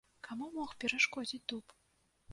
Каму 0.27 0.47
мог 0.55 0.73
перашкодзіць 0.83 1.43
дуб? 1.55 1.65